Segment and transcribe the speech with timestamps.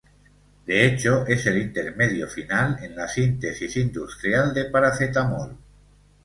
[0.65, 5.55] De hecho, es el intermedio final en la síntesis industrial de paracetamol.